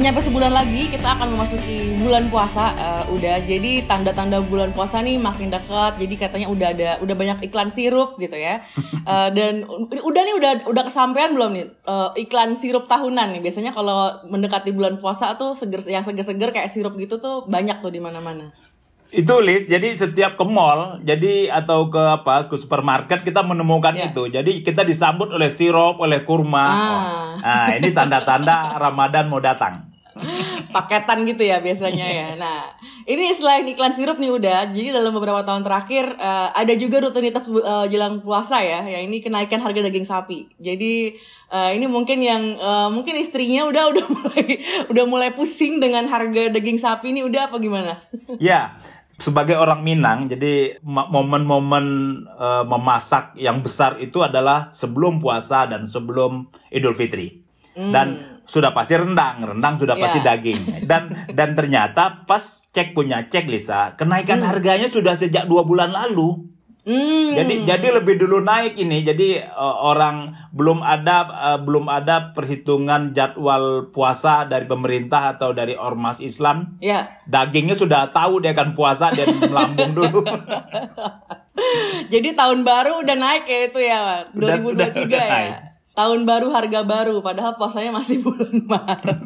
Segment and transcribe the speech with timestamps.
[0.00, 3.44] nggak nyampe sebulan lagi kita akan memasuki bulan puasa uh, udah.
[3.44, 8.16] Jadi tanda-tanda bulan puasa nih makin dekat jadi katanya udah ada udah banyak iklan sirup
[8.16, 8.64] gitu ya.
[9.04, 13.44] Uh, dan udah nih udah udah kesampaian belum nih uh, iklan sirup tahunan nih?
[13.44, 17.92] Biasanya kalau mendekati bulan puasa tuh seger yang seger-seger kayak sirup gitu tuh banyak tuh
[17.92, 18.56] di mana-mana.
[19.12, 24.08] Itu list jadi setiap ke mall jadi atau ke apa ke supermarket kita menemukan yeah.
[24.08, 24.32] itu.
[24.32, 26.64] Jadi kita disambut oleh sirup oleh kurma.
[26.64, 26.72] Ah.
[26.72, 27.30] oh.
[27.44, 29.89] nah ini tanda-tanda Ramadan mau datang
[30.74, 32.26] paketan gitu ya biasanya ya.
[32.36, 32.70] Nah,
[33.06, 37.46] ini selain iklan sirup nih udah, jadi dalam beberapa tahun terakhir uh, ada juga rutinitas
[37.48, 40.50] uh, jelang puasa ya, ya ini kenaikan harga daging sapi.
[40.58, 41.14] Jadi
[41.50, 44.46] uh, ini mungkin yang uh, mungkin istrinya udah udah mulai
[44.90, 47.94] udah mulai pusing dengan harga daging sapi ini udah apa gimana?
[48.40, 48.78] Ya,
[49.20, 51.86] sebagai orang Minang, jadi momen-momen
[52.24, 57.49] uh, memasak yang besar itu adalah sebelum puasa dan sebelum Idul Fitri.
[57.74, 57.92] Hmm.
[57.94, 58.08] Dan
[58.50, 60.02] sudah pasti rendang, rendang sudah yeah.
[60.02, 60.60] pasti daging.
[60.90, 62.42] Dan dan ternyata pas
[62.74, 64.48] cek punya cek Lisa, kenaikan hmm.
[64.50, 66.50] harganya sudah sejak dua bulan lalu.
[66.80, 67.36] Hmm.
[67.36, 69.06] Jadi jadi lebih dulu naik ini.
[69.06, 75.78] Jadi uh, orang belum ada uh, belum ada perhitungan jadwal puasa dari pemerintah atau dari
[75.78, 76.80] ormas Islam.
[76.82, 77.22] Yeah.
[77.30, 80.26] Dagingnya sudah tahu dia akan puasa dan melambung dulu.
[82.12, 83.98] jadi tahun baru udah naik ya itu ya,
[84.32, 85.30] 2023 udah, udah, udah ya.
[85.30, 85.69] Naik
[86.00, 89.20] tahun baru harga baru padahal puasanya masih bulan Maret.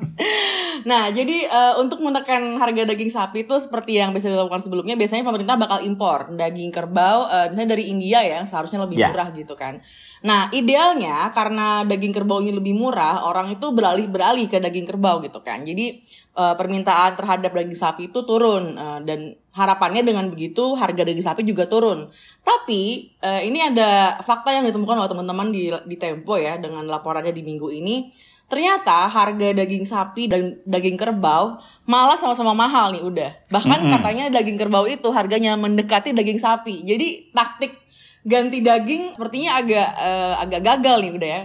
[0.82, 5.22] nah, jadi uh, untuk menekan harga daging sapi itu seperti yang biasa dilakukan sebelumnya, biasanya
[5.22, 9.14] pemerintah bakal impor daging kerbau uh, misalnya dari India ya, seharusnya lebih yeah.
[9.14, 9.78] murah gitu kan.
[10.26, 15.22] Nah, idealnya karena daging kerbau ini lebih murah, orang itu beralih beralih ke daging kerbau
[15.22, 15.62] gitu kan.
[15.62, 16.02] Jadi
[16.34, 21.42] uh, permintaan terhadap daging sapi itu turun uh, dan harapannya dengan begitu harga daging sapi
[21.46, 22.10] juga turun.
[22.42, 27.30] Tapi uh, ini ada fakta yang ditemukan oleh teman-teman di di Tempo ya dengan laporannya
[27.30, 28.10] di minggu ini.
[28.44, 31.56] Ternyata harga daging sapi dan daging kerbau
[31.88, 33.30] malah sama-sama mahal nih udah.
[33.48, 33.94] Bahkan mm -hmm.
[33.94, 36.84] katanya daging kerbau itu harganya mendekati daging sapi.
[36.84, 37.72] Jadi taktik
[38.26, 41.42] ganti daging sepertinya agak uh, agak gagal nih udah ya.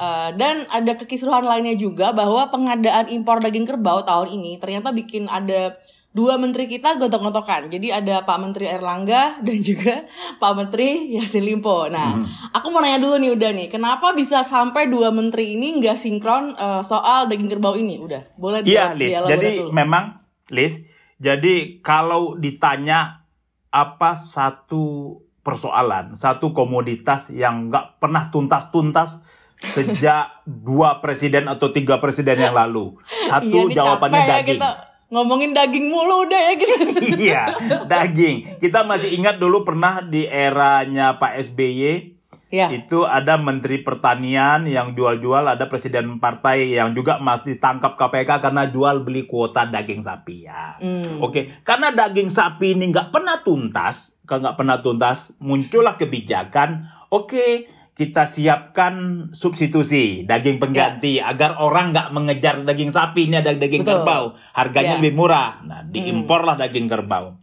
[0.00, 5.28] Uh, dan ada kekisruhan lainnya juga bahwa pengadaan impor daging kerbau tahun ini ternyata bikin
[5.28, 5.76] ada
[6.10, 7.70] dua menteri kita gontok-gontokan.
[7.70, 10.04] Jadi ada Pak Menteri Erlangga dan juga
[10.42, 11.86] Pak Menteri Yasin Limpo.
[11.86, 12.54] Nah, hmm.
[12.54, 16.58] aku mau nanya dulu nih udah nih, kenapa bisa sampai dua menteri ini nggak sinkron
[16.58, 18.02] uh, soal daging kerbau ini?
[18.02, 19.14] Udah, boleh Iya, Liz.
[19.22, 19.70] Jadi dulu.
[19.70, 20.18] memang,
[20.50, 20.82] Liz,
[21.22, 23.22] jadi kalau ditanya
[23.70, 25.14] apa satu
[25.46, 29.22] persoalan, satu komoditas yang nggak pernah tuntas-tuntas
[29.62, 32.98] sejak dua presiden atau tiga presiden yang lalu.
[33.30, 34.58] Satu iya, jawabannya ya daging.
[34.58, 36.76] kita ngomongin daging mulu udah ya gitu.
[37.18, 37.42] iya,
[37.84, 38.62] daging.
[38.62, 42.16] Kita masih ingat dulu pernah di eranya Pak SBY
[42.50, 42.66] Ya.
[42.66, 48.66] Itu ada Menteri Pertanian yang jual-jual, ada Presiden Partai yang juga masih ditangkap KPK karena
[48.66, 50.74] jual beli kuota daging sapi ya.
[50.82, 51.22] Mm.
[51.22, 56.90] Oke, karena daging sapi ini nggak pernah tuntas, nggak pernah tuntas, muncullah kebijakan.
[57.14, 61.28] Oke, kita siapkan substitusi daging pengganti ya.
[61.36, 64.00] agar orang nggak mengejar daging sapi ini ada daging Betul.
[64.00, 64.24] kerbau
[64.56, 64.98] harganya ya.
[65.04, 66.64] lebih murah nah diimporlah hmm.
[66.64, 67.36] daging kerbau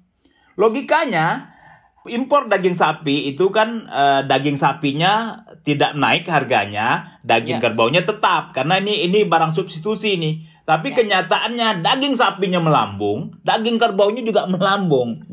[0.57, 1.53] logikanya
[2.09, 7.69] impor daging sapi itu kan uh, daging sapinya tidak naik harganya daging ya.
[7.69, 10.95] kerbaunya tetap karena ini ini barang substitusi nih tapi ya.
[10.99, 15.23] kenyataannya daging sapinya melambung daging kerbaunya juga melambung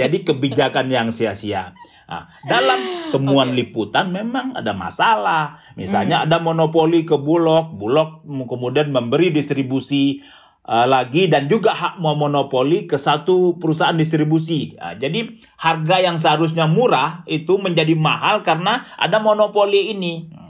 [0.00, 1.76] jadi kebijakan yang sia-sia
[2.12, 2.76] Nah, dalam
[3.08, 3.64] temuan okay.
[3.64, 5.64] liputan memang ada masalah.
[5.80, 6.24] Misalnya hmm.
[6.28, 10.20] ada monopoli ke Bulog, Bulog kemudian memberi distribusi
[10.68, 14.76] uh, lagi dan juga hak monopoli ke satu perusahaan distribusi.
[14.76, 15.24] Nah, jadi
[15.56, 20.41] harga yang seharusnya murah itu menjadi mahal karena ada monopoli ini.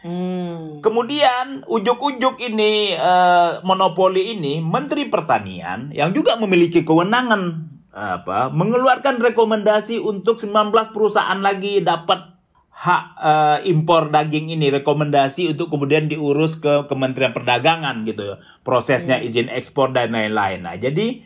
[0.00, 0.80] Hmm.
[0.80, 9.98] Kemudian ujuk-ujuk ini uh, monopoli ini Menteri Pertanian yang juga memiliki kewenangan apa mengeluarkan rekomendasi
[9.98, 12.30] untuk 19 perusahaan lagi dapat
[12.70, 19.26] hak uh, impor daging ini rekomendasi untuk kemudian diurus ke Kementerian Perdagangan gitu prosesnya hmm.
[19.28, 20.64] izin ekspor dan lain-lain.
[20.64, 21.20] Nah, jadi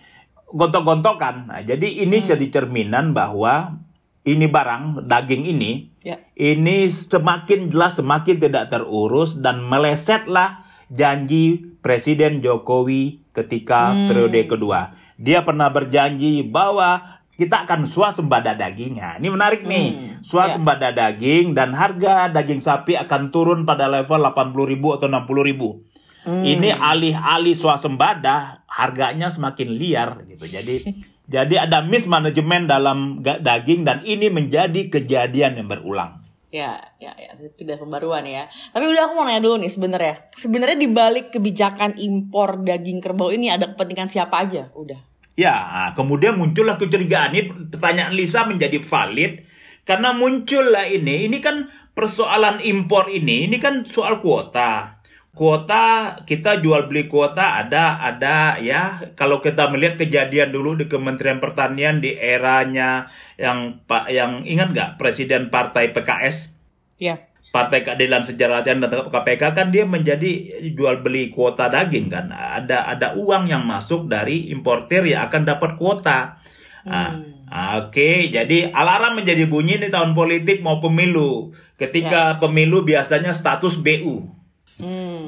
[0.50, 1.55] gontok-gontokan.
[1.55, 2.26] Nah, jadi ini hmm.
[2.35, 3.79] jadi cerminan bahwa
[4.25, 6.17] ini barang daging ini ya.
[6.35, 14.09] ini semakin jelas semakin tidak terurus dan melesetlah janji Presiden Jokowi ketika hmm.
[14.09, 19.03] periode kedua dia pernah berjanji bahwa kita akan swasembada daging.
[19.03, 19.87] Nah, ini menarik nih.
[19.91, 21.11] Hmm, swasembada yeah.
[21.11, 26.31] daging dan harga daging sapi akan turun pada level 80.000 atau 60.000.
[26.31, 26.41] Hmm.
[26.47, 30.47] Ini alih-alih swasembada, harganya semakin liar gitu.
[30.47, 30.76] Jadi
[31.25, 36.21] jadi ada mismanagement dalam daging dan ini menjadi kejadian yang berulang.
[36.55, 38.47] Ya, ya, ya, itu udah pembaruan ya.
[38.71, 40.31] Tapi udah aku mau nanya dulu nih sebenarnya.
[40.38, 44.71] Sebenarnya di balik kebijakan impor daging kerbau ini ada kepentingan siapa aja?
[44.71, 45.03] Udah.
[45.35, 49.43] Ya, kemudian muncullah kecurigaan ini pertanyaan Lisa menjadi valid
[49.82, 51.26] karena muncullah ini.
[51.26, 55.03] Ini kan persoalan impor ini, ini kan soal kuota
[55.35, 61.43] kuota kita jual beli kuota ada ada ya kalau kita melihat kejadian dulu di Kementerian
[61.43, 66.55] Pertanian di eranya yang Pak yang ingat nggak Presiden Partai PKS
[67.03, 67.19] ya
[67.51, 73.19] Partai Keadilan Sejarah dan KPK kan dia menjadi jual beli kuota daging kan ada ada
[73.19, 76.39] uang yang masuk dari importir yang akan dapat kuota
[76.87, 77.35] nah, hmm.
[77.55, 81.55] Oke, okay, jadi alarm menjadi bunyi di tahun politik mau pemilu.
[81.79, 82.39] Ketika ya.
[82.43, 84.27] pemilu biasanya status BU.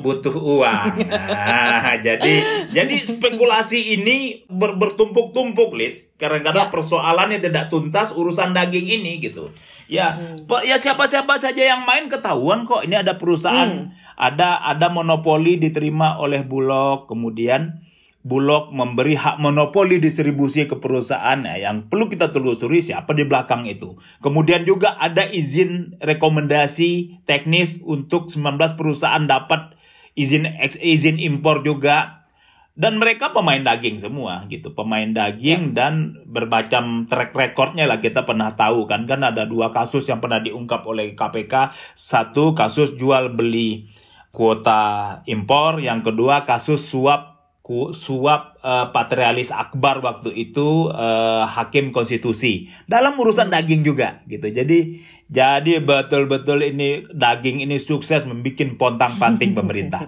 [0.07, 0.95] Butuh uang.
[1.47, 6.15] Nah, jadi jadi spekulasi ini ber, bertumpuk-tumpuk, Lis.
[6.15, 6.73] Kadang-kadang ya.
[6.73, 9.51] persoalannya tidak tuntas urusan daging ini gitu.
[9.87, 10.51] Ya, hmm.
[10.67, 12.87] ya siapa-siapa saja yang main ketahuan kok.
[12.87, 14.19] Ini ada perusahaan, hmm.
[14.19, 17.87] ada ada monopoli diterima oleh Bulog, kemudian
[18.27, 23.71] Bulog memberi hak monopoli distribusi ke perusahaan ya, yang perlu kita telusuri siapa di belakang
[23.71, 23.95] itu.
[24.19, 29.79] Kemudian juga ada izin rekomendasi teknis untuk 19 perusahaan dapat
[30.17, 30.49] izin
[30.81, 32.25] izin impor juga.
[32.77, 34.77] Dan mereka pemain daging semua gitu.
[34.77, 35.75] Pemain daging ya.
[35.81, 39.09] dan bermacam track recordnya lah kita pernah tahu kan.
[39.09, 43.89] Kan ada dua kasus yang pernah diungkap oleh KPK satu kasus jual beli
[44.29, 47.36] kuota impor yang kedua kasus suap
[47.91, 54.47] suap uh, patrialis Akbar waktu itu uh, hakim konstitusi dalam urusan daging juga gitu.
[54.55, 60.07] Jadi jadi betul-betul ini daging ini sukses membuat pontang-panting pemerintah.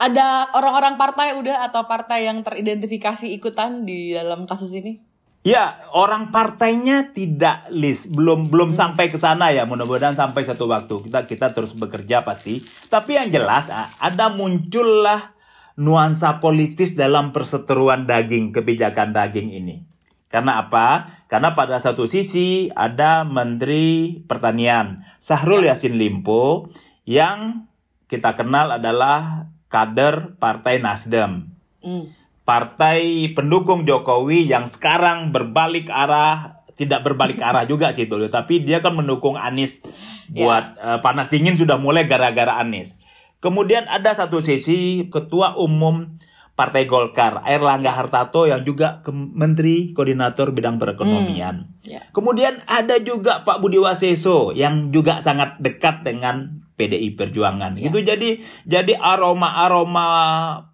[0.00, 4.98] Ada orang-orang partai udah atau partai yang teridentifikasi ikutan di dalam kasus ini?
[5.40, 8.76] Ya, orang partainya tidak list, belum belum hmm.
[8.76, 9.64] sampai ke sana ya.
[9.64, 12.60] Mudah-mudahan sampai satu waktu kita kita terus bekerja pasti.
[12.90, 13.70] Tapi yang jelas
[14.02, 15.39] ada muncullah
[15.80, 19.88] nuansa politis dalam perseteruan daging, kebijakan daging ini.
[20.28, 21.10] Karena apa?
[21.26, 25.74] Karena pada satu sisi ada Menteri Pertanian Sahrul ya.
[25.74, 26.70] Yassin Limpo
[27.02, 27.66] yang
[28.06, 31.50] kita kenal adalah kader Partai Nasdem.
[31.82, 32.12] Mm.
[32.46, 38.78] Partai pendukung Jokowi yang sekarang berbalik arah tidak berbalik arah juga sih dulu, tapi dia
[38.78, 39.82] kan mendukung Anies
[40.30, 40.46] ya.
[40.46, 40.94] buat yeah.
[40.94, 43.00] uh, panas dingin sudah mulai gara-gara Anies.
[43.40, 46.20] Kemudian ada satu sisi Ketua Umum
[46.60, 51.56] Partai Golkar, Air Langga Hartarto yang juga ke Menteri Koordinator Bidang Perekonomian.
[51.64, 52.04] Hmm, yeah.
[52.12, 57.80] Kemudian ada juga Pak Budi Waseso yang juga sangat dekat dengan PDI Perjuangan.
[57.80, 57.88] Yeah.
[57.88, 60.08] Itu jadi jadi aroma-aroma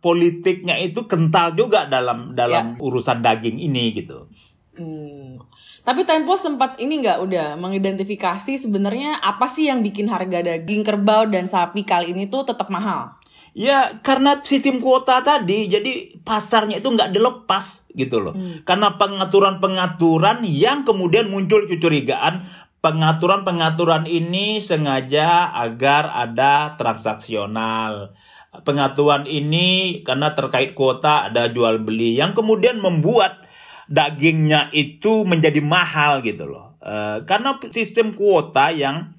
[0.03, 2.83] politiknya itu kental juga dalam dalam yeah.
[2.83, 4.27] urusan daging ini gitu.
[4.75, 5.39] Hmm.
[5.87, 11.31] Tapi Tempo sempat ini nggak udah mengidentifikasi sebenarnya apa sih yang bikin harga daging kerbau
[11.31, 13.15] dan sapi kali ini tuh tetap mahal?
[13.55, 18.35] Ya karena sistem kuota tadi, jadi pasarnya itu nggak dilepas gitu loh.
[18.35, 18.67] Hmm.
[18.67, 22.43] Karena pengaturan-pengaturan yang kemudian muncul kecurigaan,
[22.82, 28.11] pengaturan-pengaturan ini sengaja agar ada transaksional.
[28.67, 33.45] Pengaturan ini karena terkait kuota ada jual beli yang kemudian membuat
[33.86, 36.78] dagingnya itu menjadi mahal gitu loh.
[36.82, 39.16] Uh, karena sistem kuota yang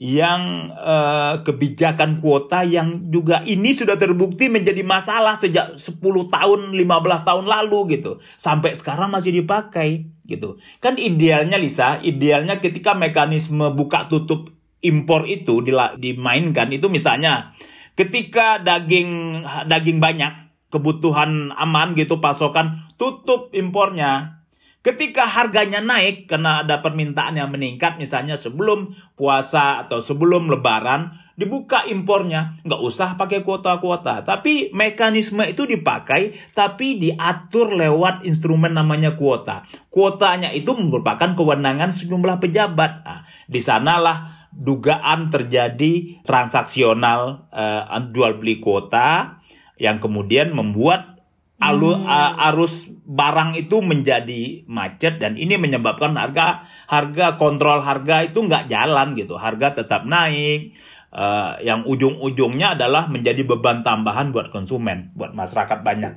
[0.00, 6.00] yang uh, kebijakan kuota yang juga ini sudah terbukti menjadi masalah sejak 10
[6.32, 8.16] tahun, 15 tahun lalu gitu.
[8.40, 10.56] Sampai sekarang masih dipakai gitu.
[10.80, 14.48] Kan idealnya Lisa, idealnya ketika mekanisme buka tutup
[14.80, 15.60] impor itu
[16.00, 17.52] dimainkan itu misalnya
[17.92, 24.42] ketika daging daging banyak kebutuhan aman gitu pasokan tutup impornya.
[24.80, 31.88] Ketika harganya naik karena ada permintaan yang meningkat misalnya sebelum puasa atau sebelum lebaran dibuka
[31.88, 32.60] impornya.
[32.64, 34.20] Nggak usah pakai kuota-kuota.
[34.20, 39.64] Tapi mekanisme itu dipakai tapi diatur lewat instrumen namanya kuota.
[39.88, 42.92] Kuotanya itu merupakan kewenangan sejumlah pejabat.
[43.04, 49.39] Nah, di sanalah dugaan terjadi transaksional uh, jual beli kuota
[49.80, 51.20] yang kemudian membuat
[51.60, 52.08] alu, hmm.
[52.52, 59.12] arus barang itu menjadi macet dan ini menyebabkan harga harga kontrol harga itu nggak jalan
[59.12, 60.72] gitu harga tetap naik
[61.12, 66.14] uh, yang ujung-ujungnya adalah menjadi beban tambahan buat konsumen buat masyarakat banyak.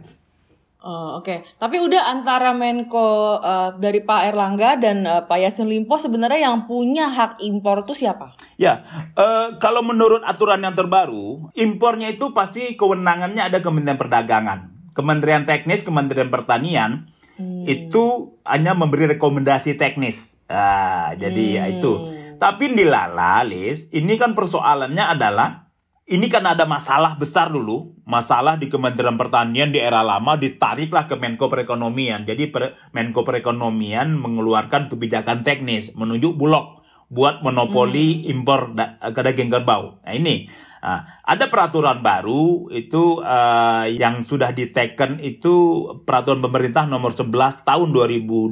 [0.84, 1.38] Oh, Oke, okay.
[1.56, 6.68] tapi udah antara Menko uh, dari Pak Erlangga dan uh, Pak Yasin Limpo sebenarnya yang
[6.68, 8.36] punya hak impor itu siapa?
[8.64, 8.88] Ya,
[9.20, 15.84] uh, kalau menurut aturan yang terbaru, impornya itu pasti kewenangannya ada Kementerian Perdagangan, Kementerian Teknis,
[15.84, 17.68] Kementerian Pertanian hmm.
[17.68, 20.40] itu hanya memberi rekomendasi teknis.
[20.48, 21.56] Uh, jadi hmm.
[21.60, 21.94] ya itu.
[22.40, 25.72] Tapi di Lalalis, ini kan persoalannya adalah
[26.04, 31.16] ini kan ada masalah besar dulu, masalah di Kementerian Pertanian di era lama ditariklah ke
[31.16, 32.28] Menko Perekonomian.
[32.28, 32.52] Jadi
[32.92, 36.83] Menko Perekonomian mengeluarkan kebijakan teknis menunjuk Bulog
[37.14, 38.34] buat monopoli hmm.
[38.34, 40.02] impor da daging kerbau.
[40.02, 40.50] Nah ini
[40.84, 47.96] Nah, ada peraturan baru itu uh, yang sudah diteken itu peraturan pemerintah nomor 11 tahun
[47.96, 48.52] 2022.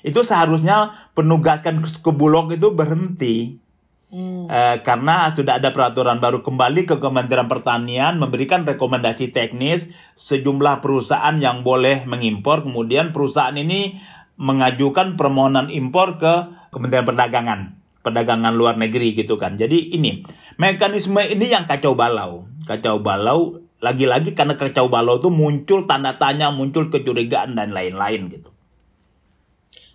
[0.00, 3.60] Itu seharusnya penugaskan ke Bulog itu berhenti.
[4.08, 4.48] Hmm.
[4.48, 11.34] Uh, karena sudah ada peraturan baru kembali ke Kementerian Pertanian memberikan rekomendasi teknis sejumlah perusahaan
[11.36, 13.98] yang boleh mengimpor kemudian perusahaan ini
[14.36, 17.60] mengajukan permohonan impor ke Kementerian Perdagangan
[18.06, 19.58] perdagangan luar negeri gitu kan.
[19.58, 20.22] Jadi ini
[20.62, 26.54] mekanisme ini yang kacau balau, kacau balau lagi-lagi karena kacau balau itu muncul tanda tanya,
[26.54, 28.54] muncul kecurigaan dan lain-lain gitu.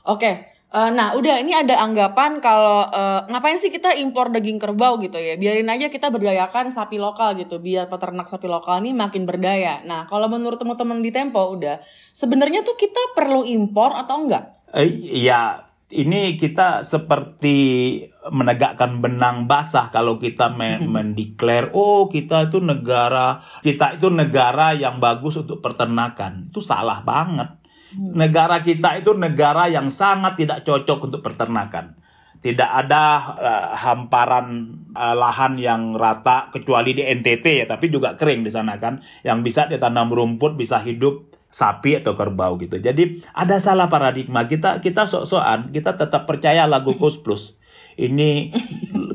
[0.03, 0.50] Oke.
[0.71, 5.19] Uh, nah, udah ini ada anggapan kalau uh, ngapain sih kita impor daging kerbau gitu
[5.19, 5.35] ya?
[5.35, 9.83] Biarin aja kita berdayakan sapi lokal gitu, biar peternak sapi lokal ini makin berdaya.
[9.83, 11.83] Nah, kalau menurut teman-teman di Tempo udah,
[12.15, 14.63] sebenarnya tuh kita perlu impor atau enggak?
[14.71, 15.59] Eh, ya
[15.91, 17.99] ini kita seperti
[18.31, 25.03] menegakkan benang basah kalau kita me mendeklar oh kita itu negara kita itu negara yang
[25.03, 27.60] bagus untuk peternakan itu salah banget.
[27.97, 31.99] Negara kita itu negara yang sangat tidak cocok untuk peternakan
[32.41, 33.03] tidak ada
[33.37, 38.81] uh, hamparan uh, lahan yang rata kecuali di NTT ya tapi juga kering di sana
[38.81, 42.79] kan yang bisa ditanam rumput bisa hidup sapi atau kerbau gitu.
[42.79, 47.60] Jadi ada salah paradigma kita kita sok-sokan kita tetap percaya lagu Kus Plus.
[47.99, 48.51] Ini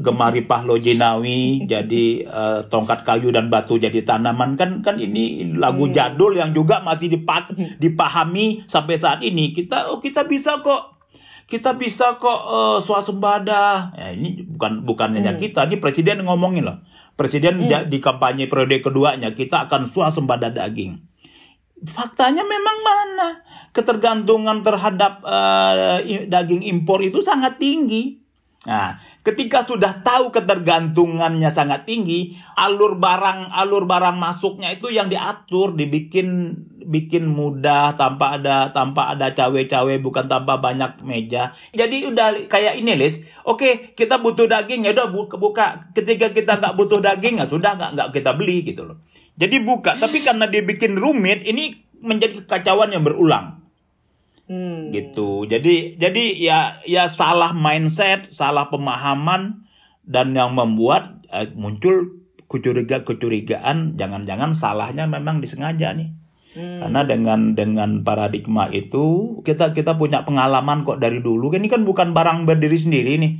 [0.04, 5.88] gemari Pahlo Jinawi jadi uh, tongkat kayu dan batu jadi tanaman kan kan ini lagu
[5.88, 5.94] hmm.
[5.94, 7.10] jadul yang juga masih
[7.80, 9.50] dipahami sampai saat ini.
[9.56, 10.98] Kita oh kita bisa kok
[11.46, 13.94] kita bisa kok uh, swasembada.
[13.94, 15.40] Ya, ini bukan bukan hanya hmm.
[15.40, 16.82] kita, ini presiden ngomongin loh.
[17.14, 17.88] Presiden hmm.
[17.88, 21.16] di kampanye periode keduanya kita akan swasembada daging
[21.84, 23.28] faktanya memang mana
[23.76, 28.24] ketergantungan terhadap uh, daging impor itu sangat tinggi.
[28.66, 35.78] Nah, ketika sudah tahu ketergantungannya sangat tinggi, alur barang alur barang masuknya itu yang diatur,
[35.78, 41.54] dibikin bikin mudah tanpa ada tanpa ada cawe-cawe bukan tanpa banyak meja.
[41.70, 43.22] Jadi udah kayak ini Lis.
[43.46, 45.94] Oke, kita butuh daging ya udah buka.
[45.94, 48.98] Ketika kita nggak butuh daging ya sudah nggak nggak kita beli gitu loh.
[49.36, 53.55] Jadi buka, tapi karena dia bikin rumit, ini menjadi kekacauan yang berulang.
[54.46, 54.94] Hmm.
[54.94, 55.50] Gitu.
[55.50, 59.66] Jadi jadi ya ya salah mindset, salah pemahaman
[60.06, 66.14] dan yang membuat eh, muncul kecurigaan-kecurigaan, jangan-jangan salahnya memang disengaja nih.
[66.56, 66.80] Hmm.
[66.80, 71.52] Karena dengan dengan paradigma itu kita kita punya pengalaman kok dari dulu.
[71.52, 73.32] Ini kan bukan barang berdiri sendiri nih.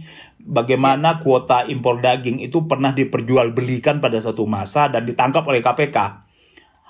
[0.46, 1.20] Bagaimana ya.
[1.25, 5.96] kuota impor daging itu pernah diperjualbelikan pada satu masa dan ditangkap oleh KPK.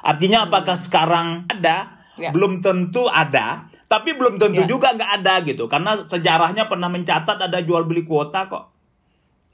[0.02, 1.95] Artinya apakah sekarang ada?
[2.16, 2.32] Ya.
[2.32, 4.68] Belum tentu ada, tapi belum tentu ya.
[4.68, 5.68] juga nggak ada gitu.
[5.68, 8.64] Karena sejarahnya pernah mencatat ada jual beli kuota kok.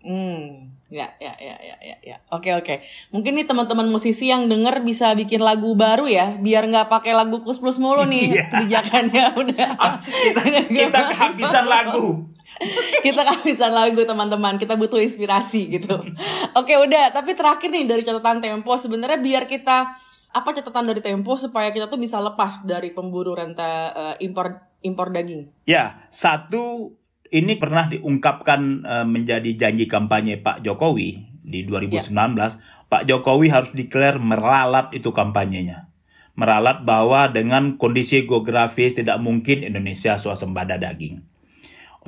[0.02, 0.73] Hmm.
[0.92, 2.16] Ya, ya, ya, ya, ya, ya.
[2.28, 2.85] Oke, oke.
[3.16, 7.40] Mungkin nih teman-teman musisi yang denger bisa bikin lagu baru ya, biar nggak pakai lagu
[7.40, 8.45] Kus Plus mulu nih iya.
[8.52, 9.69] kebijakannya udah.
[9.81, 12.28] Ah, kita, kita kehabisan lagu.
[13.09, 14.61] kita kehabisan lagu teman-teman.
[14.61, 15.97] Kita butuh inspirasi gitu.
[16.52, 17.09] Oke, udah.
[17.09, 19.97] Tapi terakhir nih dari catatan Tempo sebenarnya biar kita
[20.33, 25.12] apa catatan dari Tempo supaya kita tuh bisa lepas dari pemburu renta uh, impor impor
[25.12, 25.53] daging?
[25.69, 26.97] Ya, satu
[27.29, 32.12] ini pernah diungkapkan uh, menjadi janji kampanye Pak Jokowi di 2019.
[32.12, 32.49] Ya.
[32.89, 35.93] Pak Jokowi harus declare meralat itu kampanyenya.
[36.33, 41.21] Meralat bahwa dengan kondisi geografis tidak mungkin Indonesia swasembada daging.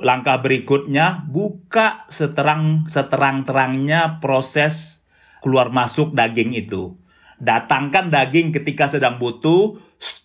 [0.00, 5.06] Langkah berikutnya buka seterang seterang-terangnya proses
[5.44, 6.96] keluar masuk daging itu.
[7.42, 9.78] Datangkan daging ketika sedang butuh,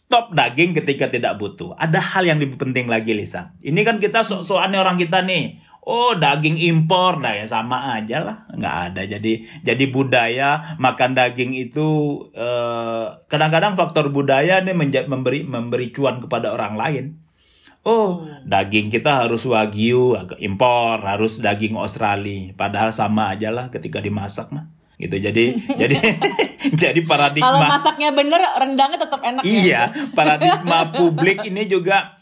[0.10, 1.78] stop daging ketika tidak butuh.
[1.78, 3.54] Ada hal yang lebih penting lagi Lisa.
[3.62, 5.62] Ini kan kita so-soannya orang kita nih.
[5.86, 9.02] Oh daging impor, nah ya sama aja lah, nggak ada.
[9.10, 11.88] Jadi jadi budaya makan daging itu
[12.34, 17.06] eh, kadang-kadang faktor budaya nih memberi memberi cuan kepada orang lain.
[17.86, 22.54] Oh daging kita harus wagyu impor, harus daging Australia.
[22.54, 25.46] Padahal sama aja lah ketika dimasak mah gitu jadi
[25.82, 25.96] jadi
[26.84, 29.50] jadi paradigma kalau masaknya bener rendangnya tetap enak ya?
[29.50, 29.82] iya ya?
[30.12, 32.20] paradigma publik ini juga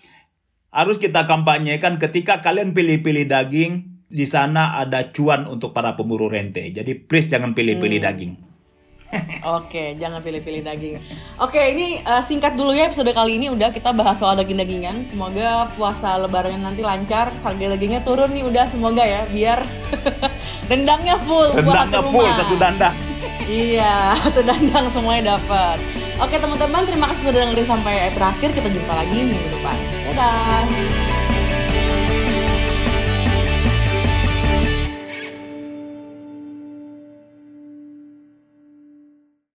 [0.70, 6.70] harus kita kampanyekan ketika kalian pilih-pilih daging di sana ada cuan untuk para pemburu rente
[6.70, 8.08] jadi please jangan pilih-pilih hmm.
[8.08, 8.34] daging
[9.58, 11.00] Oke, jangan pilih-pilih daging.
[11.40, 15.08] Oke, ini uh, singkat dulu ya episode kali ini udah kita bahas soal daging-dagingan.
[15.08, 19.64] Semoga puasa lebaran nanti lancar, harga dagingnya turun nih udah semoga ya biar
[20.68, 22.96] rendangnya full rendangnya full satu dandang.
[23.48, 25.80] iya, satu dandang semuanya dapat.
[26.18, 28.50] Oke teman-teman, terima kasih sudah dengerin sampai terakhir.
[28.52, 29.78] Kita jumpa lagi minggu depan.
[30.12, 31.07] Dadah.